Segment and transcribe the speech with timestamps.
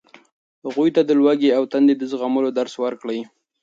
[0.65, 3.19] هغوی ته د لوږې او تندې د زغملو درس ورکړئ.